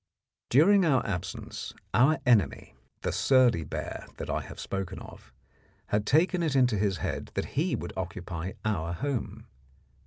During 0.49 0.83
our 0.83 1.05
absence 1.05 1.75
our 1.93 2.17
enemy, 2.25 2.73
the 3.01 3.11
surly 3.11 3.63
bear 3.63 4.07
that 4.17 4.31
I 4.31 4.41
have 4.41 4.59
spoken 4.59 4.97
of, 4.97 5.31
had 5.89 6.07
taken 6.07 6.41
it 6.41 6.55
into 6.55 6.75
his 6.79 6.97
head 6.97 7.29
that 7.35 7.49
he 7.53 7.75
would 7.75 7.93
occupy 7.95 8.53
our 8.65 8.93
home. 8.93 9.45